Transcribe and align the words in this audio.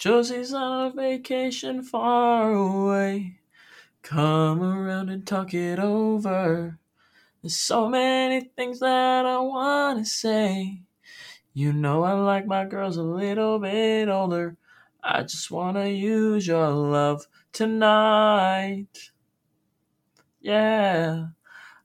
Josie's 0.00 0.54
on 0.54 0.86
a 0.86 0.90
vacation 0.94 1.82
far 1.82 2.54
away. 2.54 3.36
Come 4.00 4.62
around 4.62 5.10
and 5.10 5.26
talk 5.26 5.52
it 5.52 5.78
over. 5.78 6.78
There's 7.42 7.58
so 7.58 7.86
many 7.86 8.40
things 8.56 8.80
that 8.80 9.26
I 9.26 9.38
wanna 9.40 10.06
say. 10.06 10.80
You 11.52 11.74
know 11.74 12.02
I 12.02 12.14
like 12.14 12.46
my 12.46 12.64
girls 12.64 12.96
a 12.96 13.02
little 13.02 13.58
bit 13.58 14.08
older. 14.08 14.56
I 15.04 15.20
just 15.24 15.50
wanna 15.50 15.88
use 15.88 16.46
your 16.46 16.70
love 16.70 17.26
tonight. 17.52 19.10
Yeah, 20.40 21.26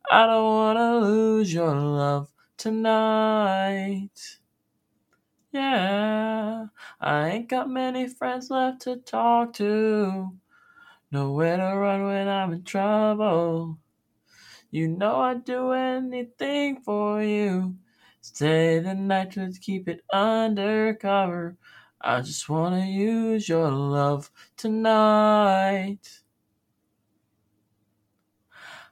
I 0.09 0.25
don't 0.25 0.45
wanna 0.45 0.99
lose 0.99 1.53
your 1.53 1.75
love 1.75 2.31
tonight. 2.55 4.39
Yeah, 5.55 6.67
I 6.99 7.29
ain't 7.29 7.47
got 7.47 7.69
many 7.69 8.09
friends 8.09 8.49
left 8.49 8.81
to 8.81 8.97
talk 8.97 9.53
to. 9.53 10.37
Nowhere 11.11 11.57
to 11.57 11.77
run 11.77 12.05
when 12.05 12.27
I'm 12.27 12.53
in 12.53 12.63
trouble. 12.63 13.79
You 14.71 14.89
know 14.89 15.21
I'd 15.21 15.45
do 15.45 15.71
anything 15.71 16.81
for 16.81 17.23
you. 17.23 17.77
Stay 18.21 18.79
the 18.79 18.95
night 18.95 19.31
to 19.33 19.51
keep 19.61 19.87
it 19.87 20.03
undercover. 20.11 21.57
I 22.01 22.21
just 22.21 22.49
wanna 22.49 22.85
use 22.87 23.47
your 23.49 23.71
love 23.71 24.31
tonight. 24.57 26.23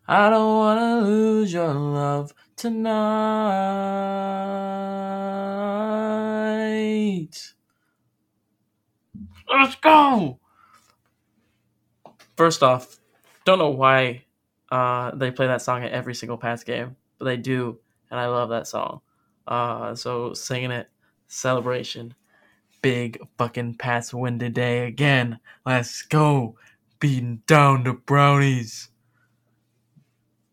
I 0.08 0.30
don't 0.30 0.58
wanna 0.58 1.02
lose 1.02 1.52
your 1.52 1.74
love 1.74 2.34
tonight. 2.64 2.96
Let's 9.50 9.76
go! 9.76 10.40
First 12.38 12.64
off, 12.64 13.02
don't 13.44 13.60
know 13.60 13.72
why 13.72 14.24
uh, 14.72 15.12
they 15.14 15.30
play 15.30 15.48
that 15.48 15.62
song 15.62 15.84
at 15.84 15.92
every 15.92 16.16
single 16.16 16.38
Pats 16.38 16.64
game, 16.64 16.96
but 17.20 17.26
they 17.26 17.36
do, 17.36 17.80
and 18.10 18.18
I 18.18 18.28
love 18.28 18.48
that 18.52 18.66
song. 18.66 19.02
Uh, 19.46 19.94
so 19.94 20.34
singing 20.34 20.72
it, 20.72 20.88
celebration, 21.28 22.16
big 22.82 23.20
fucking 23.38 23.76
Pats 23.76 24.14
win 24.14 24.40
today 24.40 24.88
again. 24.88 25.38
Let's 25.66 26.02
go, 26.04 26.56
beating 27.02 27.42
down 27.46 27.84
the 27.84 27.92
Brownies. 27.92 28.88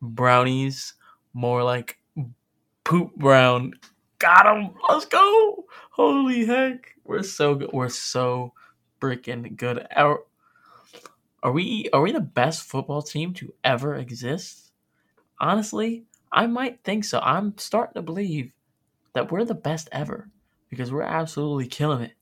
Brownies, 0.03 0.95
more 1.33 1.63
like 1.63 2.00
poop 2.91 3.15
brown. 3.15 3.73
Got 4.19 4.47
him. 4.47 4.75
Let's 4.89 5.07
go. 5.07 5.65
Holy 5.93 6.45
heck, 6.45 6.93
we're 7.05 7.23
so 7.23 7.55
good. 7.55 7.71
We're 7.73 7.89
so 7.89 8.53
freaking 9.01 9.57
good. 9.57 9.87
Our 9.95 10.25
are 11.45 11.53
we 11.53 11.89
are 11.93 12.01
we 12.01 12.11
the 12.11 12.21
best 12.21 12.65
football 12.65 13.01
team 13.01 13.33
to 13.35 13.55
ever 13.63 13.95
exist? 13.95 14.73
Honestly, 15.39 16.05
I 16.33 16.49
might 16.49 16.83
think 16.83 17.05
so. 17.05 17.21
I'm 17.21 17.57
starting 17.59 17.95
to 17.95 18.03
believe 18.03 18.53
that 19.15 19.31
we're 19.31 19.45
the 19.45 19.55
best 19.55 19.89
ever 19.93 20.29
because 20.69 20.91
we're 20.91 21.03
absolutely 21.03 21.69
killing 21.69 22.03
it. 22.03 22.15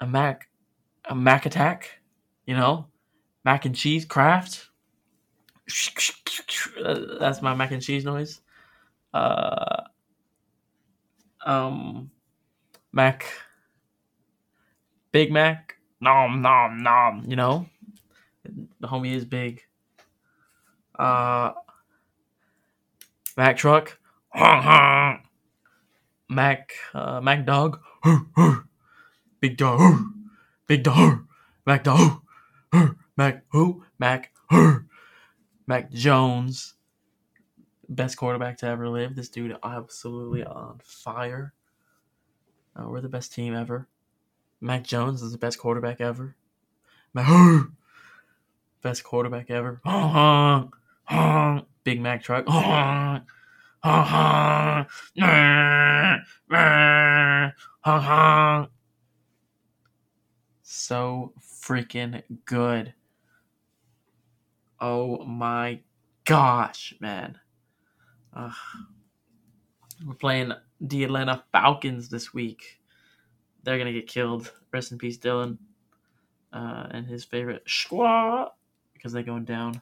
A 0.00 0.06
mac 0.06 0.48
a 1.04 1.14
mac 1.14 1.44
attack, 1.44 2.00
you 2.46 2.56
know? 2.56 2.86
Mac 3.44 3.66
and 3.66 3.74
cheese 3.74 4.06
Kraft. 4.06 4.70
That's 7.20 7.42
my 7.42 7.54
mac 7.54 7.72
and 7.72 7.82
cheese 7.82 8.06
noise. 8.06 8.40
Uh 9.12 9.82
um 11.44 12.10
Mac. 12.92 13.24
Big 15.12 15.32
Mac? 15.32 15.76
Nom 16.00 16.42
nom 16.42 16.82
nom. 16.82 17.24
You 17.26 17.36
know, 17.36 17.66
the 18.44 18.86
homie 18.86 19.14
is 19.14 19.24
big. 19.24 19.62
Uh, 20.98 21.52
Mac 23.36 23.56
truck. 23.56 23.98
Mac 26.28 26.72
uh, 26.94 27.20
Mac 27.20 27.46
dog, 27.46 27.80
big 29.40 29.56
dog, 29.56 29.80
big 30.66 30.82
dog, 30.82 31.26
Mac 31.66 31.84
dog, 31.84 32.20
Mac 33.16 33.44
who? 33.48 33.82
Mac 33.98 34.30
Mac 35.66 35.90
Jones, 35.90 36.74
best 37.88 38.16
quarterback 38.16 38.58
to 38.58 38.66
ever 38.66 38.88
live. 38.88 39.14
This 39.14 39.28
dude 39.28 39.56
absolutely 39.62 40.44
on 40.44 40.80
fire. 40.82 41.52
Uh, 42.76 42.88
we're 42.88 43.00
the 43.00 43.08
best 43.08 43.32
team 43.32 43.54
ever. 43.54 43.88
Mac 44.60 44.84
Jones 44.84 45.22
is 45.22 45.32
the 45.32 45.38
best 45.38 45.58
quarterback 45.58 46.00
ever. 46.00 46.36
Best 48.82 49.04
quarterback 49.04 49.50
ever. 49.50 49.80
Big 51.84 52.00
Mac 52.00 52.22
truck. 52.22 52.44
So 60.62 61.32
freaking 61.40 62.22
good. 62.44 62.94
Oh 64.80 65.24
my 65.24 65.80
gosh, 66.24 66.94
man. 67.00 67.38
Uh, 68.38 68.52
we're 70.06 70.14
playing 70.14 70.52
the 70.80 71.04
Atlanta 71.04 71.42
Falcons 71.52 72.08
this 72.08 72.32
week 72.32 72.78
they're 73.68 73.78
gonna 73.78 73.92
get 73.92 74.06
killed. 74.06 74.50
Rest 74.72 74.92
in 74.92 74.98
peace, 74.98 75.18
Dylan, 75.18 75.58
uh, 76.52 76.86
and 76.90 77.06
his 77.06 77.24
favorite 77.24 77.62
squad 77.66 78.50
because 78.94 79.12
they're 79.12 79.22
going 79.22 79.44
down. 79.44 79.80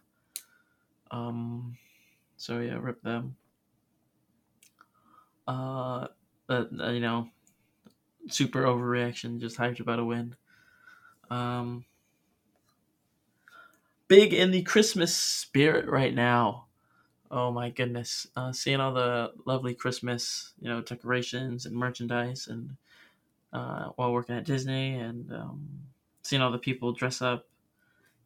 Um, 1.12 1.76
so 2.36 2.58
yeah, 2.58 2.78
rip 2.80 3.00
them. 3.02 3.36
Uh, 5.46 6.08
uh, 6.48 6.64
you 6.90 7.00
know, 7.00 7.28
super 8.28 8.64
overreaction, 8.64 9.40
just 9.40 9.56
hyped 9.56 9.78
about 9.78 10.00
a 10.00 10.04
win. 10.04 10.34
Um, 11.30 11.84
big 14.08 14.34
in 14.34 14.50
the 14.50 14.62
Christmas 14.62 15.14
spirit 15.14 15.86
right 15.88 16.14
now. 16.14 16.65
Oh 17.30 17.50
my 17.50 17.70
goodness, 17.70 18.28
uh, 18.36 18.52
seeing 18.52 18.80
all 18.80 18.94
the 18.94 19.32
lovely 19.46 19.74
Christmas, 19.74 20.54
you 20.60 20.68
know, 20.68 20.80
decorations 20.80 21.66
and 21.66 21.74
merchandise 21.74 22.46
and 22.46 22.76
uh, 23.52 23.90
while 23.96 24.12
working 24.12 24.36
at 24.36 24.44
Disney 24.44 24.96
and 24.96 25.32
um, 25.32 25.68
seeing 26.22 26.42
all 26.42 26.52
the 26.52 26.58
people 26.58 26.92
dress 26.92 27.22
up, 27.22 27.48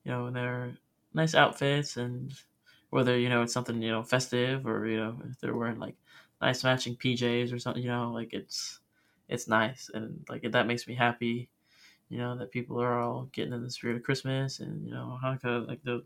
you 0.04 0.12
know, 0.12 0.26
in 0.28 0.34
their 0.34 0.76
nice 1.14 1.34
outfits 1.34 1.96
and 1.96 2.34
whether 2.90 3.18
you 3.18 3.28
know 3.28 3.42
it's 3.42 3.52
something 3.54 3.82
you 3.82 3.90
know 3.90 4.02
festive 4.02 4.66
or 4.66 4.86
you 4.86 4.96
know 4.98 5.20
if 5.30 5.40
they're 5.40 5.56
wearing 5.56 5.78
like 5.80 5.96
nice 6.42 6.64
matching 6.64 6.96
PJs 6.96 7.52
or 7.52 7.58
something, 7.60 7.82
you 7.82 7.90
know, 7.90 8.12
like 8.12 8.32
it's 8.34 8.80
it's 9.28 9.48
nice 9.48 9.90
and 9.94 10.24
like 10.28 10.42
that 10.52 10.66
makes 10.68 10.88
me 10.88 10.94
happy. 10.96 11.50
You 12.10 12.18
know 12.18 12.36
that 12.38 12.52
people 12.52 12.80
are 12.82 13.00
all 13.00 13.24
getting 13.32 13.52
in 13.54 13.62
the 13.64 13.70
spirit 13.70 13.96
of 13.96 14.02
Christmas 14.04 14.60
and 14.60 14.86
you 14.86 14.92
know 14.94 15.18
Hanukkah, 15.22 15.66
like 15.68 15.82
the 15.84 16.04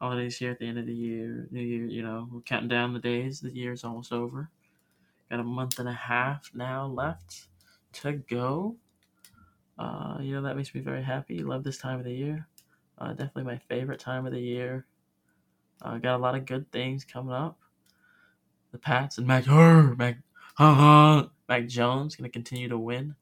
holidays 0.00 0.36
here 0.36 0.50
at 0.50 0.58
the 0.58 0.66
end 0.66 0.78
of 0.78 0.86
the 0.86 0.94
year, 0.94 1.48
New 1.50 1.62
Year. 1.62 1.86
You 1.86 2.02
know, 2.02 2.28
we're 2.30 2.40
counting 2.40 2.68
down 2.68 2.92
the 2.92 2.98
days. 2.98 3.40
The 3.40 3.54
year's 3.54 3.84
almost 3.84 4.12
over. 4.12 4.50
Got 5.30 5.40
a 5.40 5.44
month 5.44 5.78
and 5.78 5.88
a 5.88 5.92
half 5.92 6.50
now 6.54 6.86
left 6.86 7.48
to 7.94 8.12
go. 8.12 8.76
Uh, 9.78 10.18
you 10.20 10.34
know, 10.34 10.42
that 10.42 10.56
makes 10.56 10.74
me 10.74 10.80
very 10.80 11.02
happy. 11.02 11.42
Love 11.42 11.64
this 11.64 11.78
time 11.78 11.98
of 11.98 12.04
the 12.04 12.12
year. 12.12 12.46
Uh, 12.98 13.08
definitely 13.08 13.44
my 13.44 13.58
favorite 13.68 14.00
time 14.00 14.26
of 14.26 14.32
the 14.32 14.40
year. 14.40 14.86
Uh, 15.82 15.98
got 15.98 16.16
a 16.16 16.22
lot 16.22 16.34
of 16.34 16.46
good 16.46 16.70
things 16.72 17.04
coming 17.04 17.34
up. 17.34 17.58
The 18.72 18.78
Pats 18.78 19.18
and 19.18 19.26
Mac, 19.26 19.46
Mac, 19.46 20.18
Mac 20.58 21.66
Jones 21.66 22.16
going 22.16 22.28
to 22.28 22.32
continue 22.32 22.68
to 22.68 22.78
win. 22.78 23.14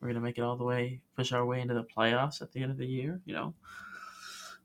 We're 0.00 0.08
going 0.08 0.16
to 0.16 0.20
make 0.20 0.36
it 0.36 0.42
all 0.42 0.56
the 0.56 0.64
way, 0.64 1.00
push 1.16 1.32
our 1.32 1.46
way 1.46 1.60
into 1.60 1.74
the 1.74 1.84
playoffs 1.84 2.42
at 2.42 2.52
the 2.52 2.60
end 2.60 2.72
of 2.72 2.78
the 2.78 2.86
year, 2.86 3.20
you 3.24 3.34
know. 3.34 3.54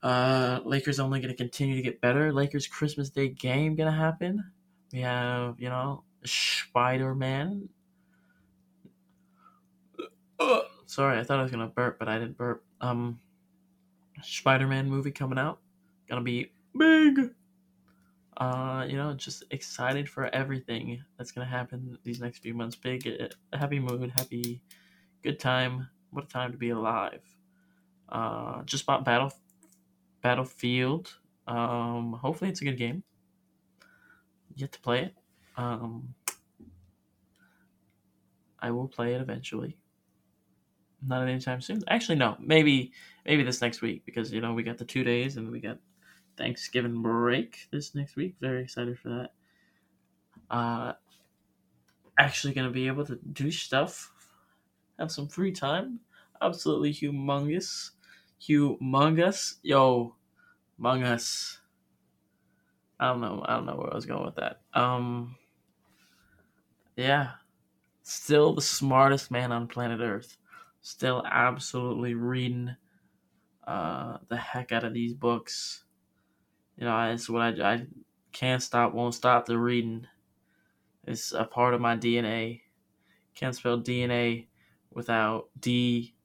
Uh, 0.04 0.60
Lakers 0.64 1.00
only 1.00 1.20
going 1.20 1.32
to 1.32 1.38
continue 1.38 1.76
to 1.76 1.82
get 1.82 2.02
better. 2.02 2.32
Lakers 2.32 2.68
Christmas 2.68 3.10
Day 3.10 3.30
game 3.30 3.76
going 3.76 3.92
to 3.92 3.98
happen. 3.98 4.52
We 4.94 5.00
have, 5.00 5.60
you 5.60 5.70
know, 5.70 6.04
Spider 6.24 7.14
Man 7.16 7.70
uh, 10.40 10.62
sorry, 10.86 11.20
I 11.20 11.24
thought 11.24 11.40
I 11.40 11.42
was 11.42 11.52
gonna 11.52 11.68
burp, 11.68 12.00
but 12.00 12.08
I 12.08 12.20
didn't 12.20 12.38
burp. 12.38 12.64
Um, 12.82 13.20
Spider-Man 14.22 14.90
movie 14.90 15.12
coming 15.12 15.38
out, 15.40 15.60
gonna 16.08 16.22
be 16.22 16.52
big. 16.78 17.34
Uh, 18.38 18.86
you 18.88 18.98
know, 18.98 19.14
just 19.14 19.44
excited 19.50 20.08
for 20.08 20.26
everything 20.28 21.04
that's 21.18 21.32
gonna 21.32 21.48
happen 21.48 21.98
these 22.04 22.22
next 22.22 22.40
few 22.40 22.54
months. 22.54 22.76
Big, 22.76 23.08
uh, 23.08 23.58
happy 23.58 23.80
mood, 23.80 24.12
happy, 24.16 24.62
good 25.24 25.40
time. 25.40 25.90
What 26.12 26.26
a 26.26 26.28
time 26.28 26.52
to 26.52 26.58
be 26.58 26.70
alive. 26.70 27.22
Uh, 28.10 28.64
just 28.64 28.86
bought 28.86 29.04
Battle 29.04 29.34
Battlefield. 30.28 31.20
Um, 31.48 32.14
hopefully 32.22 32.52
it's 32.52 32.62
a 32.62 32.66
good 32.66 32.78
game. 32.78 33.04
Yet 34.56 34.74
to 34.74 34.82
play 34.82 35.04
it. 35.06 35.16
Um, 35.58 36.16
I 38.60 38.72
will 38.72 38.90
play 38.90 39.14
it 39.16 39.22
eventually. 39.22 39.78
not 41.02 41.28
anytime 41.28 41.62
soon. 41.62 41.84
Actually, 41.88 42.18
no. 42.18 42.38
Maybe 42.40 42.94
maybe 43.26 43.44
this 43.44 43.62
next 43.62 43.82
week 43.82 44.06
because 44.06 44.34
you 44.34 44.42
know 44.42 44.54
we 44.54 44.64
got 44.64 44.78
the 44.78 44.86
two 44.86 45.04
days 45.04 45.38
and 45.38 45.52
we 45.52 45.62
got 45.62 45.80
Thanksgiving 46.38 47.02
break 47.02 47.68
this 47.72 47.96
next 47.96 48.18
week. 48.18 48.36
Very 48.42 48.64
excited 48.64 49.00
for 49.00 49.10
that. 49.10 49.32
Uh, 50.56 50.94
actually 52.20 52.54
gonna 52.54 52.72
be 52.72 52.88
able 52.88 53.06
to 53.06 53.20
do 53.34 53.52
stuff, 53.52 54.14
have 55.00 55.12
some 55.12 55.30
free 55.30 55.54
time. 55.54 56.02
Absolutely 56.42 56.94
humongous, 56.94 57.92
humongous. 58.42 59.56
Yo, 59.64 60.17
among 60.80 61.04
us. 61.04 61.60
I 63.00 63.08
don't 63.08 63.22
know. 63.22 63.44
I 63.46 63.56
don't 63.56 63.66
know 63.66 63.76
where 63.76 63.92
I 63.92 63.96
was 63.96 64.06
going 64.06 64.26
with 64.26 64.36
that. 64.36 64.62
Um, 64.74 65.36
yeah, 66.96 67.32
still 68.02 68.54
the 68.54 68.62
smartest 68.62 69.30
man 69.30 69.52
on 69.52 69.68
planet 69.68 70.00
Earth. 70.02 70.38
Still 70.82 71.24
absolutely 71.30 72.14
reading 72.14 72.76
uh, 73.66 74.18
the 74.30 74.38
heck 74.38 74.72
out 74.72 74.84
of 74.84 74.94
these 74.94 75.14
books. 75.14 75.84
You 76.78 76.86
know, 76.86 77.12
it's 77.12 77.30
what 77.30 77.42
I, 77.42 77.74
I 77.74 77.88
can't 78.32 78.64
stop, 78.64 78.94
won't 78.94 79.14
stop 79.14 79.46
the 79.46 79.58
reading. 79.58 80.08
It's 81.06 81.34
a 81.34 81.44
part 81.44 81.74
of 81.74 81.82
my 81.82 81.96
DNA. 81.96 82.62
Can't 83.36 83.56
spell 83.56 83.80
DNA 83.80 84.48
without 84.92 85.50
D 85.60 86.16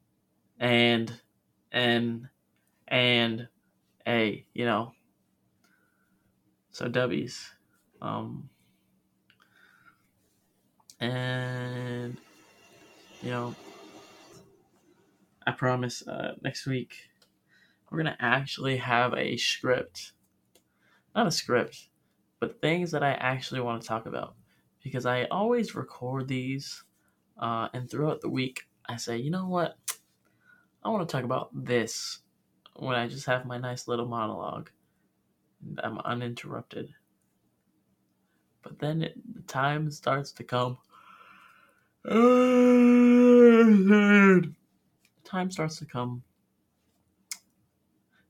and 0.59 1.21
N 1.73 2.31
and 2.89 3.49
A, 4.07 4.45
you 4.55 4.65
know. 4.65 4.93
So 6.71 6.89
W's. 6.89 7.51
Um, 8.01 8.49
and 11.01 12.17
you 13.23 13.31
know, 13.31 13.55
I 15.47 15.53
promise 15.53 16.07
uh, 16.07 16.33
next 16.43 16.67
week 16.67 16.95
we're 17.91 17.99
gonna 17.99 18.17
actually 18.21 18.79
have 18.79 19.15
a 19.15 19.37
script, 19.37 20.13
not 21.15 21.27
a 21.27 21.31
script, 21.31 21.89
but 22.41 22.61
things 22.61 22.91
that 22.93 23.03
I 23.03 23.13
actually 23.13 23.61
want 23.61 23.83
to 23.83 23.89
talk 23.89 24.07
about 24.07 24.35
because 24.83 25.07
I 25.07 25.25
always 25.25 25.75
record 25.75 26.27
these, 26.27 26.83
uh, 27.39 27.69
and 27.73 27.89
throughout 27.89 28.21
the 28.21 28.29
week 28.29 28.63
I 28.89 28.97
say, 28.97 29.19
you 29.19 29.31
know 29.31 29.47
what, 29.47 29.77
I 30.83 30.89
want 30.89 31.09
to 31.09 31.13
talk 31.13 31.25
about 31.25 31.51
this 31.53 32.22
when 32.77 32.97
I 32.97 33.09
just 33.09 33.27
have 33.27 33.47
my 33.47 33.59
nice 33.59 33.89
little 33.89 34.07
monologue. 34.07 34.71
I'm 35.83 35.99
uninterrupted. 35.99 36.93
But 38.63 38.79
then 38.79 39.03
it, 39.03 39.35
the 39.35 39.43
time 39.43 39.91
starts 39.91 40.33
to 40.33 40.45
come. 40.45 40.79
time 45.25 45.51
starts 45.51 45.79
to 45.79 45.85
come. 45.85 46.23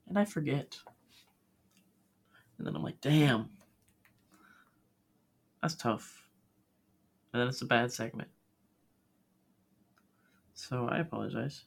And 0.07 0.17
I 0.17 0.25
forget. 0.25 0.77
And 2.57 2.67
then 2.67 2.75
I'm 2.75 2.83
like, 2.83 3.01
damn. 3.01 3.49
That's 5.61 5.75
tough. 5.75 6.27
And 7.31 7.41
then 7.41 7.47
it's 7.47 7.61
a 7.61 7.65
bad 7.65 7.91
segment. 7.91 8.29
So 10.53 10.87
I 10.87 10.99
apologize. 10.99 11.63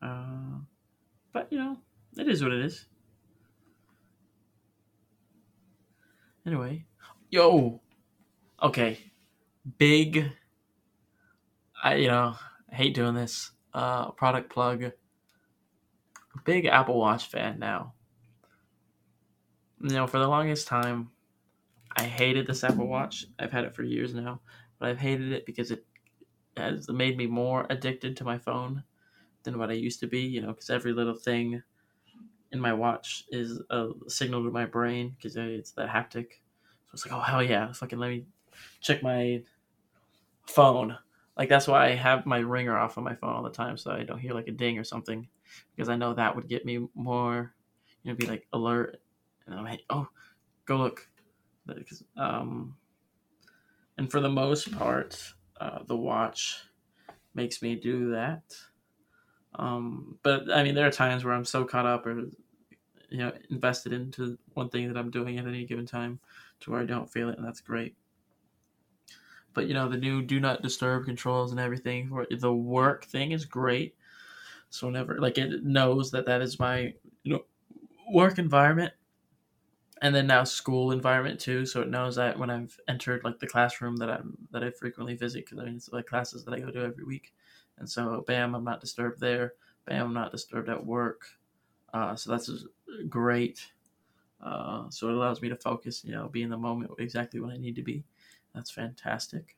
Uh, 0.00 0.60
but, 1.32 1.48
you 1.50 1.58
know, 1.58 1.78
it 2.16 2.28
is 2.28 2.42
what 2.42 2.52
it 2.52 2.64
is. 2.64 2.86
Anyway, 6.46 6.86
yo, 7.28 7.80
okay, 8.62 8.98
big. 9.78 10.32
I 11.82 11.96
you 11.96 12.08
know 12.08 12.34
I 12.70 12.74
hate 12.74 12.94
doing 12.94 13.14
this. 13.14 13.52
Uh, 13.72 14.10
product 14.12 14.50
plug. 14.50 14.92
Big 16.44 16.66
Apple 16.66 16.98
Watch 16.98 17.26
fan 17.26 17.58
now. 17.58 17.92
You 19.82 19.90
know, 19.90 20.06
for 20.06 20.18
the 20.18 20.28
longest 20.28 20.66
time, 20.66 21.10
I 21.96 22.04
hated 22.04 22.46
this 22.46 22.64
Apple 22.64 22.86
Watch. 22.86 23.26
I've 23.38 23.52
had 23.52 23.64
it 23.64 23.74
for 23.74 23.82
years 23.82 24.14
now, 24.14 24.40
but 24.78 24.88
I've 24.88 24.98
hated 24.98 25.32
it 25.32 25.46
because 25.46 25.70
it 25.70 25.84
has 26.56 26.88
made 26.88 27.16
me 27.16 27.26
more 27.26 27.66
addicted 27.70 28.16
to 28.16 28.24
my 28.24 28.38
phone 28.38 28.82
than 29.42 29.58
what 29.58 29.70
I 29.70 29.74
used 29.74 30.00
to 30.00 30.06
be. 30.06 30.20
You 30.20 30.42
know, 30.42 30.48
because 30.48 30.70
every 30.70 30.92
little 30.92 31.14
thing 31.14 31.62
in 32.52 32.60
my 32.60 32.72
watch 32.72 33.24
is 33.30 33.60
a 33.70 33.90
signal 34.08 34.44
to 34.44 34.50
my 34.50 34.66
brain 34.66 35.10
because 35.16 35.36
it's 35.36 35.72
that 35.72 35.88
haptic. 35.88 36.32
So 36.86 36.94
it's 36.94 37.06
like, 37.06 37.14
oh 37.14 37.20
hell 37.20 37.42
yeah, 37.42 37.72
fucking 37.72 37.98
let 37.98 38.10
me 38.10 38.26
check 38.80 39.02
my 39.02 39.42
phone. 40.46 40.98
Like 41.36 41.48
that's 41.48 41.68
why 41.68 41.86
I 41.86 41.94
have 41.94 42.26
my 42.26 42.38
ringer 42.38 42.76
off 42.76 42.98
on 42.98 43.04
my 43.04 43.14
phone 43.14 43.30
all 43.30 43.42
the 43.42 43.50
time, 43.50 43.78
so 43.78 43.92
I 43.92 44.02
don't 44.02 44.18
hear 44.18 44.34
like 44.34 44.48
a 44.48 44.52
ding 44.52 44.78
or 44.78 44.84
something, 44.84 45.28
because 45.74 45.88
I 45.88 45.96
know 45.96 46.12
that 46.12 46.34
would 46.34 46.48
get 46.48 46.66
me 46.66 46.88
more, 46.94 47.54
you 48.02 48.10
know, 48.10 48.16
be 48.16 48.26
like 48.26 48.46
alert, 48.52 49.00
and 49.46 49.54
I'm 49.54 49.64
like, 49.64 49.82
oh, 49.88 50.08
go 50.66 50.76
look, 50.76 51.08
because 51.66 52.04
um, 52.16 52.76
and 53.96 54.10
for 54.10 54.20
the 54.20 54.28
most 54.28 54.76
part, 54.76 55.32
uh, 55.60 55.84
the 55.86 55.96
watch 55.96 56.64
makes 57.34 57.62
me 57.62 57.76
do 57.76 58.10
that. 58.10 58.42
Um, 59.54 60.18
but 60.22 60.50
I 60.52 60.62
mean, 60.62 60.74
there 60.74 60.86
are 60.86 60.92
times 60.92 61.24
where 61.24 61.34
I'm 61.34 61.44
so 61.44 61.64
caught 61.64 61.86
up 61.86 62.06
or 62.06 62.20
you 63.08 63.18
know 63.18 63.32
invested 63.50 63.92
into 63.92 64.38
one 64.54 64.68
thing 64.70 64.88
that 64.88 64.96
I'm 64.96 65.10
doing 65.10 65.38
at 65.38 65.46
any 65.46 65.64
given 65.64 65.86
time 65.86 66.20
to 66.60 66.70
where 66.70 66.80
I 66.80 66.86
don't 66.86 67.10
feel 67.10 67.28
it, 67.28 67.38
and 67.38 67.46
that's 67.46 67.60
great. 67.60 67.96
But 69.52 69.66
you 69.66 69.74
know, 69.74 69.88
the 69.88 69.96
new 69.96 70.22
do 70.22 70.38
not 70.38 70.62
disturb 70.62 71.04
controls 71.04 71.50
and 71.50 71.60
everything 71.60 72.08
for 72.08 72.26
the 72.30 72.52
work 72.52 73.04
thing 73.04 73.32
is 73.32 73.44
great. 73.44 73.96
So 74.68 74.86
whenever 74.86 75.18
like 75.18 75.38
it 75.38 75.64
knows 75.64 76.12
that 76.12 76.26
that 76.26 76.40
is 76.42 76.58
my 76.58 76.94
you 77.24 77.32
know 77.32 77.44
work 78.12 78.38
environment, 78.38 78.92
and 80.00 80.14
then 80.14 80.26
now 80.28 80.44
school 80.44 80.92
environment 80.92 81.40
too. 81.40 81.66
So 81.66 81.82
it 81.82 81.88
knows 81.88 82.16
that 82.16 82.38
when 82.38 82.50
I've 82.50 82.78
entered 82.88 83.24
like 83.24 83.40
the 83.40 83.48
classroom 83.48 83.96
that 83.96 84.10
I'm 84.10 84.36
that 84.52 84.62
I 84.62 84.70
frequently 84.70 85.14
visit 85.16 85.44
because 85.44 85.58
I 85.58 85.64
mean 85.64 85.76
it's 85.76 85.90
like 85.92 86.06
classes 86.06 86.44
that 86.44 86.54
I 86.54 86.60
go 86.60 86.70
to 86.70 86.84
every 86.84 87.04
week 87.04 87.34
and 87.80 87.90
so, 87.90 88.22
bam, 88.26 88.54
I'm 88.54 88.64
not 88.64 88.80
disturbed 88.80 89.20
there. 89.20 89.54
Bam, 89.86 90.06
I'm 90.06 90.14
not 90.14 90.30
disturbed 90.30 90.68
at 90.68 90.84
work. 90.84 91.38
Uh, 91.92 92.14
so 92.14 92.30
that's 92.30 92.50
great. 93.08 93.72
Uh, 94.40 94.88
so 94.90 95.08
it 95.08 95.14
allows 95.14 95.42
me 95.42 95.48
to 95.48 95.56
focus, 95.56 96.04
you 96.04 96.12
know, 96.12 96.28
be 96.28 96.42
in 96.42 96.50
the 96.50 96.56
moment 96.56 96.92
exactly 96.98 97.40
when 97.40 97.50
I 97.50 97.56
need 97.56 97.76
to 97.76 97.82
be. 97.82 98.04
That's 98.54 98.70
fantastic. 98.70 99.56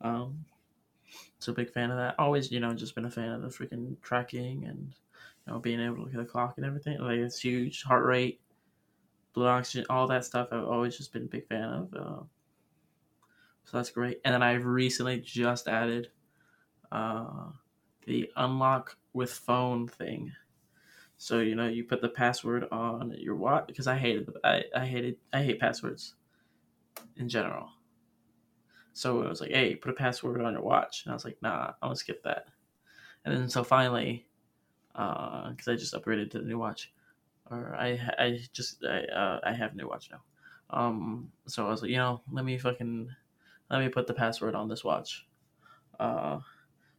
Um, 0.00 0.44
so 1.38 1.52
big 1.52 1.70
fan 1.70 1.90
of 1.90 1.96
that. 1.96 2.14
Always, 2.18 2.50
you 2.50 2.60
know, 2.60 2.72
just 2.72 2.94
been 2.94 3.04
a 3.04 3.10
fan 3.10 3.30
of 3.30 3.42
the 3.42 3.48
freaking 3.48 4.00
tracking 4.00 4.64
and 4.64 4.94
you 5.46 5.52
know 5.52 5.58
being 5.58 5.80
able 5.80 5.96
to 5.96 6.02
look 6.02 6.14
at 6.14 6.18
the 6.18 6.24
clock 6.24 6.54
and 6.56 6.66
everything. 6.66 6.98
Like 6.98 7.18
it's 7.18 7.40
huge, 7.40 7.82
heart 7.82 8.04
rate, 8.04 8.40
blood 9.32 9.48
oxygen, 9.48 9.86
all 9.90 10.06
that 10.08 10.24
stuff. 10.24 10.48
I've 10.52 10.64
always 10.64 10.96
just 10.96 11.12
been 11.12 11.24
a 11.24 11.26
big 11.26 11.48
fan 11.48 11.64
of. 11.64 11.94
Uh, 11.94 12.22
so 13.64 13.76
that's 13.76 13.90
great. 13.90 14.20
And 14.24 14.34
then 14.34 14.42
I've 14.42 14.64
recently 14.64 15.20
just 15.20 15.68
added 15.68 16.10
uh, 16.92 17.50
the 18.06 18.30
unlock 18.36 18.96
with 19.12 19.30
phone 19.30 19.86
thing. 19.88 20.32
So 21.16 21.40
you 21.40 21.54
know 21.54 21.66
you 21.66 21.84
put 21.84 22.00
the 22.00 22.08
password 22.08 22.66
on 22.70 23.14
your 23.18 23.34
watch 23.34 23.66
because 23.66 23.86
I 23.86 23.96
hated 23.96 24.30
I, 24.44 24.64
I 24.74 24.86
hated 24.86 25.16
I 25.32 25.42
hate 25.42 25.60
passwords 25.60 26.14
in 27.16 27.28
general. 27.28 27.70
So 28.92 29.22
it 29.22 29.28
was 29.28 29.40
like, 29.40 29.50
hey, 29.50 29.76
put 29.76 29.90
a 29.92 29.94
password 29.94 30.40
on 30.40 30.54
your 30.54 30.62
watch, 30.62 31.04
and 31.04 31.12
I 31.12 31.14
was 31.14 31.24
like, 31.24 31.40
nah, 31.42 31.72
I'm 31.82 31.88
gonna 31.88 31.96
skip 31.96 32.22
that. 32.24 32.46
And 33.24 33.34
then 33.34 33.48
so 33.48 33.62
finally, 33.62 34.26
uh, 34.94 35.50
because 35.50 35.68
uh, 35.68 35.72
I 35.72 35.76
just 35.76 35.94
upgraded 35.94 36.30
to 36.32 36.38
the 36.40 36.46
new 36.46 36.58
watch, 36.58 36.92
or 37.50 37.76
I 37.76 38.00
I 38.18 38.40
just 38.52 38.84
I 38.84 39.04
uh, 39.04 39.40
I 39.44 39.52
have 39.52 39.76
new 39.76 39.88
watch 39.88 40.10
now. 40.10 40.22
Um, 40.70 41.30
so 41.46 41.66
I 41.66 41.70
was 41.70 41.82
like, 41.82 41.90
you 41.90 41.96
know, 41.96 42.22
let 42.30 42.44
me 42.44 42.58
fucking 42.58 43.08
let 43.70 43.80
me 43.80 43.88
put 43.88 44.06
the 44.06 44.14
password 44.14 44.54
on 44.54 44.68
this 44.68 44.84
watch. 44.84 45.26
Uh, 45.98 46.40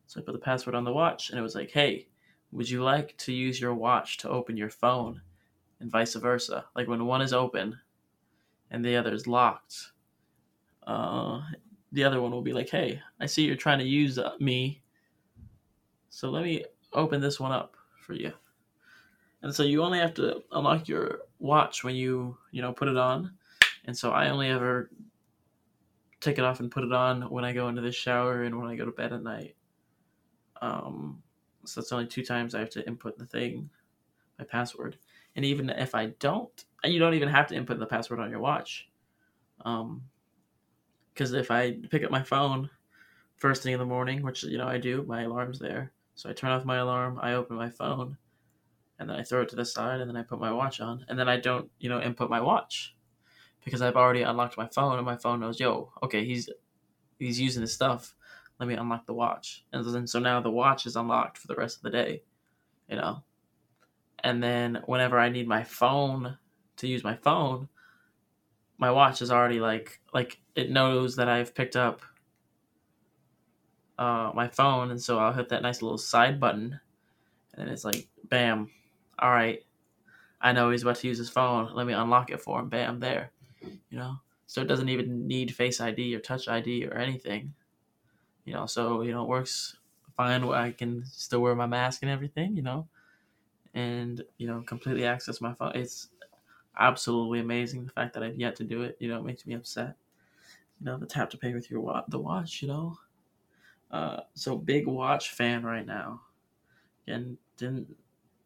so 0.09 0.19
I 0.19 0.23
put 0.23 0.31
the 0.31 0.39
password 0.39 0.73
on 0.73 0.83
the 0.83 0.91
watch, 0.91 1.29
and 1.29 1.37
it 1.37 1.43
was 1.43 1.53
like, 1.53 1.69
hey, 1.69 2.07
would 2.51 2.67
you 2.67 2.81
like 2.81 3.15
to 3.17 3.31
use 3.31 3.61
your 3.61 3.75
watch 3.75 4.17
to 4.17 4.29
open 4.29 4.57
your 4.57 4.71
phone? 4.71 5.21
And 5.79 5.91
vice 5.91 6.15
versa. 6.15 6.65
Like 6.75 6.87
when 6.87 7.05
one 7.05 7.21
is 7.21 7.31
open 7.31 7.77
and 8.71 8.83
the 8.83 8.95
other 8.95 9.13
is 9.13 9.27
locked, 9.27 9.91
uh, 10.87 11.41
the 11.91 12.03
other 12.03 12.21
one 12.21 12.31
will 12.31 12.41
be 12.41 12.53
like, 12.53 12.69
hey, 12.69 12.99
I 13.19 13.27
see 13.27 13.43
you're 13.45 13.55
trying 13.55 13.77
to 13.77 13.85
use 13.85 14.17
uh, 14.17 14.31
me. 14.39 14.81
So 16.09 16.31
let 16.31 16.43
me 16.43 16.65
open 16.91 17.21
this 17.21 17.39
one 17.39 17.51
up 17.51 17.77
for 18.01 18.13
you. 18.13 18.33
And 19.43 19.53
so 19.53 19.61
you 19.61 19.83
only 19.83 19.99
have 19.99 20.15
to 20.15 20.41
unlock 20.51 20.87
your 20.87 21.19
watch 21.37 21.83
when 21.83 21.95
you, 21.95 22.35
you 22.49 22.63
know, 22.63 22.73
put 22.73 22.87
it 22.87 22.97
on. 22.97 23.31
And 23.85 23.95
so 23.95 24.09
I 24.09 24.29
only 24.29 24.49
ever 24.49 24.89
take 26.19 26.39
it 26.39 26.43
off 26.43 26.61
and 26.61 26.71
put 26.71 26.83
it 26.83 26.91
on 26.91 27.29
when 27.29 27.45
I 27.45 27.53
go 27.53 27.69
into 27.69 27.83
the 27.83 27.91
shower 27.91 28.41
and 28.41 28.59
when 28.59 28.71
I 28.71 28.75
go 28.75 28.85
to 28.85 28.91
bed 28.91 29.13
at 29.13 29.21
night. 29.21 29.55
Um, 30.61 31.21
so 31.65 31.81
that's 31.81 31.91
only 31.91 32.07
two 32.07 32.23
times 32.23 32.55
I 32.55 32.59
have 32.59 32.69
to 32.71 32.87
input 32.87 33.17
the 33.17 33.25
thing, 33.25 33.69
my 34.37 34.45
password. 34.45 34.97
And 35.35 35.45
even 35.45 35.69
if 35.69 35.95
I 35.95 36.07
don't, 36.19 36.65
you 36.83 36.99
don't 36.99 37.13
even 37.13 37.29
have 37.29 37.47
to 37.47 37.55
input 37.55 37.79
the 37.79 37.85
password 37.85 38.19
on 38.19 38.31
your 38.31 38.39
watch. 38.39 38.89
Um, 39.65 40.03
because 41.13 41.33
if 41.33 41.51
I 41.51 41.77
pick 41.89 42.03
up 42.03 42.11
my 42.11 42.23
phone, 42.23 42.69
first 43.35 43.63
thing 43.63 43.73
in 43.73 43.79
the 43.79 43.85
morning, 43.85 44.21
which 44.21 44.43
you 44.43 44.57
know 44.57 44.67
I 44.67 44.77
do. 44.77 45.03
My 45.07 45.23
alarm's 45.23 45.59
there, 45.59 45.91
so 46.15 46.29
I 46.29 46.33
turn 46.33 46.51
off 46.51 46.65
my 46.65 46.77
alarm. 46.77 47.19
I 47.21 47.33
open 47.33 47.57
my 47.57 47.69
phone, 47.69 48.17
and 48.99 49.09
then 49.09 49.17
I 49.17 49.23
throw 49.23 49.41
it 49.41 49.49
to 49.49 49.55
the 49.55 49.65
side, 49.65 49.99
and 49.99 50.09
then 50.09 50.15
I 50.15 50.23
put 50.23 50.39
my 50.39 50.51
watch 50.51 50.79
on, 50.79 51.05
and 51.09 51.19
then 51.19 51.27
I 51.27 51.37
don't 51.37 51.69
you 51.79 51.89
know 51.89 52.01
input 52.01 52.29
my 52.29 52.39
watch 52.39 52.95
because 53.65 53.81
I've 53.81 53.97
already 53.97 54.21
unlocked 54.21 54.57
my 54.57 54.67
phone, 54.67 54.97
and 54.97 55.05
my 55.05 55.17
phone 55.17 55.39
knows, 55.39 55.59
yo, 55.59 55.91
okay, 56.03 56.25
he's 56.25 56.49
he's 57.17 57.39
using 57.39 57.61
his 57.61 57.73
stuff. 57.73 58.15
Let 58.59 58.67
me 58.67 58.75
unlock 58.75 59.05
the 59.05 59.13
watch, 59.13 59.63
and 59.71 59.85
then 59.85 60.05
so 60.05 60.19
now 60.19 60.41
the 60.41 60.51
watch 60.51 60.85
is 60.85 60.97
unlocked 60.97 61.37
for 61.37 61.47
the 61.47 61.55
rest 61.55 61.77
of 61.77 61.83
the 61.83 61.91
day, 61.91 62.23
you 62.89 62.97
know. 62.97 63.23
And 64.21 64.43
then 64.43 64.83
whenever 64.85 65.17
I 65.17 65.29
need 65.29 65.47
my 65.47 65.63
phone 65.63 66.37
to 66.77 66.87
use 66.87 67.03
my 67.03 67.15
phone, 67.15 67.69
my 68.77 68.91
watch 68.91 69.21
is 69.21 69.31
already 69.31 69.59
like 69.59 70.01
like 70.13 70.39
it 70.55 70.69
knows 70.69 71.15
that 71.15 71.29
I've 71.29 71.55
picked 71.55 71.77
up 71.77 72.01
uh, 73.97 74.31
my 74.33 74.47
phone, 74.47 74.91
and 74.91 75.01
so 75.01 75.19
I'll 75.19 75.33
hit 75.33 75.49
that 75.49 75.61
nice 75.61 75.81
little 75.81 75.97
side 75.97 76.39
button, 76.39 76.79
and 77.53 77.65
then 77.65 77.73
it's 77.73 77.85
like, 77.85 78.07
bam, 78.29 78.69
all 79.19 79.31
right, 79.31 79.63
I 80.41 80.53
know 80.53 80.71
he's 80.71 80.83
about 80.83 80.95
to 80.97 81.07
use 81.07 81.17
his 81.17 81.29
phone. 81.29 81.69
Let 81.73 81.85
me 81.85 81.93
unlock 81.93 82.31
it 82.31 82.41
for 82.41 82.59
him. 82.59 82.69
Bam, 82.69 82.99
there, 82.99 83.31
you 83.61 83.97
know. 83.97 84.15
So 84.47 84.61
it 84.61 84.67
doesn't 84.67 84.89
even 84.89 85.27
need 85.27 85.53
Face 85.53 85.79
ID 85.79 86.15
or 86.15 86.19
Touch 86.19 86.47
ID 86.47 86.87
or 86.87 86.93
anything, 86.97 87.53
you 88.49 88.55
know. 88.55 88.67
So 88.67 89.03
you 89.03 89.13
know 89.13 89.23
it 89.23 89.29
works 89.29 89.77
fine. 90.17 90.47
Where 90.47 90.57
I 90.59 90.73
can 90.73 91.05
still 91.05 91.41
wear 91.41 91.55
my 91.55 91.67
mask 91.67 92.03
and 92.03 92.11
everything, 92.11 92.57
you 92.57 92.63
know, 92.63 92.89
and 93.73 94.23
you 94.37 94.47
know 94.47 94.61
completely 94.63 95.05
access 95.05 95.41
my 95.41 95.53
phone. 95.55 95.73
It's 95.75 96.09
absolutely 96.77 97.39
amazing 97.41 97.85
the 97.85 97.91
fact 97.91 98.13
that 98.15 98.23
I've 98.23 98.37
yet 98.37 98.55
to 98.57 98.65
do 98.65 98.83
it. 98.83 98.97
You 98.99 99.09
know, 99.09 99.19
it 99.19 99.25
makes 99.25 99.45
me 99.47 99.55
upset. 99.55 99.97
You 100.79 100.87
know, 100.87 100.97
the 100.97 101.07
tap 101.07 101.29
to 101.31 101.37
pay 101.39 101.53
with 101.53 101.71
your 101.71 101.81
watch, 101.81 102.05
the 102.09 102.19
watch. 102.19 102.61
You 102.61 102.69
know, 102.69 102.99
uh, 103.91 104.21
so 104.35 104.57
big 104.57 104.87
watch 104.87 105.31
fan 105.33 105.63
right 105.63 105.85
now. 105.85 106.23
Again, 107.07 107.39
didn't 107.57 107.97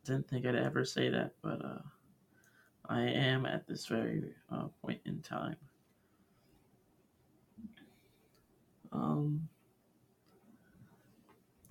didn't 0.05 0.29
think 0.29 0.45
I'd 0.45 0.55
ever 0.55 0.85
say 0.85 1.09
that, 1.09 1.35
but 1.41 1.63
uh, 1.65 1.81
I 2.85 3.01
am 3.01 3.45
at 3.45 3.67
this 3.67 3.87
very 3.87 4.35
uh, 4.49 4.69
point 4.69 5.01
in 5.05 5.21
time. 5.21 5.57
Um, 8.91 9.49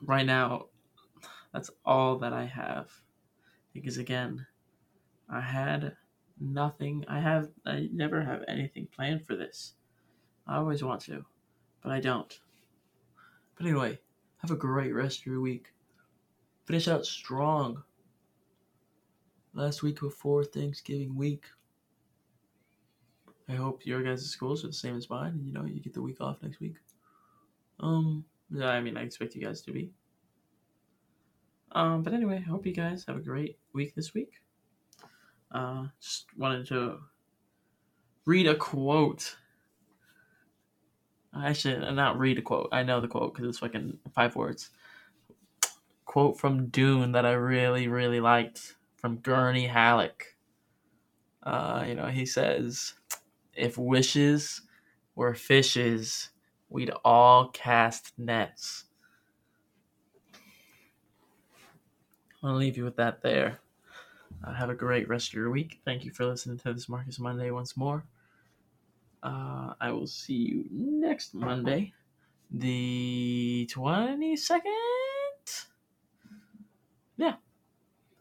right 0.05 0.27
now, 0.27 0.67
that's 1.53 1.71
all 1.85 2.19
that 2.19 2.33
I 2.33 2.45
have, 2.45 2.91
because 3.73 3.99
again, 3.99 4.47
I 5.29 5.41
had 5.41 5.97
nothing. 6.41 7.05
I 7.09 7.21
have 7.21 7.49
I 7.65 7.89
never 7.93 8.23
have 8.23 8.43
anything 8.49 8.89
planned 8.95 9.27
for 9.27 9.37
this. 9.37 9.75
I 10.47 10.57
always 10.57 10.83
want 10.83 11.01
to, 11.03 11.25
but 11.83 11.93
I 11.93 12.01
don't. 12.01 12.39
But 13.57 13.67
anyway, 13.67 13.99
have 14.39 14.51
a 14.51 14.57
great 14.57 14.93
rest 14.93 15.21
of 15.21 15.27
your 15.27 15.41
week. 15.41 15.73
Finish 16.65 16.89
out 16.89 17.07
strong. 17.07 17.83
Last 19.55 19.83
week 19.83 20.01
before 20.01 20.45
Thanksgiving 20.45 21.15
week. 21.15 21.45
I 23.49 23.53
hope 23.53 23.85
your 23.85 24.03
guys' 24.03 24.25
schools 24.25 24.65
are 24.65 24.69
the 24.69 24.73
same 24.73 24.97
as 24.97 25.11
mine, 25.11 25.33
and 25.33 25.47
you 25.47 25.53
know 25.53 25.65
you 25.65 25.81
get 25.81 25.93
the 25.93 26.01
week 26.01 26.21
off 26.21 26.43
next 26.43 26.59
week. 26.59 26.77
Um, 27.81 28.25
I 28.61 28.81
mean 28.81 28.97
I 28.97 29.03
expect 29.03 29.35
you 29.35 29.43
guys 29.43 29.63
to 29.63 29.73
be. 29.73 29.93
Um, 31.75 32.03
but 32.03 32.13
anyway, 32.13 32.37
I 32.37 32.49
hope 32.49 32.67
you 32.67 32.75
guys 32.75 33.05
have 33.09 33.17
a 33.17 33.21
great 33.21 33.59
week 33.73 33.95
this 33.95 34.13
week. 34.13 34.43
Uh, 35.51 35.87
just 36.01 36.27
wanted 36.37 36.67
to 36.69 36.99
read 38.27 38.47
a 38.47 38.55
quote. 38.55 39.37
Actually, 41.35 41.93
not 41.93 42.19
read 42.19 42.39
a 42.39 42.43
quote. 42.43 42.69
I 42.73 42.83
know 42.83 43.01
the 43.01 43.09
quote 43.09 43.33
because 43.33 43.49
it's 43.49 43.59
fucking 43.59 43.99
five 44.15 44.37
words. 44.37 44.71
Quote 46.05 46.39
from 46.39 46.67
Dune 46.67 47.13
that 47.13 47.25
I 47.25 47.33
really, 47.33 47.89
really 47.89 48.21
liked 48.21 48.75
from 48.97 49.17
Gurney 49.17 49.67
Halleck. 49.67 50.37
Uh, 51.43 51.85
you 51.89 51.95
know, 51.95 52.07
he 52.07 52.27
says, 52.27 52.95
"If 53.55 53.79
wishes 53.79 54.61
were 55.15 55.35
fishes, 55.35 56.31
we'd 56.73 56.91
all 57.05 57.49
cast 57.49 58.13
nets." 58.19 58.85
I'm 62.43 62.49
going 62.49 62.55
to 62.55 62.59
leave 62.59 62.77
you 62.77 62.85
with 62.85 62.97
that 62.97 63.23
there. 63.23 63.61
Uh, 64.45 64.53
have 64.53 64.71
a 64.71 64.75
great 64.75 65.09
rest 65.09 65.29
of 65.29 65.35
your 65.35 65.51
week. 65.51 65.81
Thank 65.85 66.05
you 66.05 66.11
for 66.11 66.27
listening 66.27 66.59
to 66.59 66.73
this 66.73 66.89
Marcus 66.89 67.21
Monday 67.21 67.53
once 67.53 67.77
more. 67.77 68.05
Uh, 69.23 69.75
I 69.81 69.93
will 69.93 70.09
see 70.09 70.35
you 70.35 70.65
next 70.73 71.35
Monday, 71.35 71.93
the 72.51 73.69
22nd. 73.73 74.61
Yeah. 77.17 77.35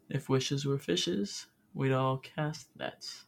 If 0.10 0.29
wishes 0.29 0.65
were 0.65 0.77
fishes, 0.77 1.48
we'd 1.74 1.91
all 1.91 2.17
cast 2.17 2.67
nets. 2.77 3.25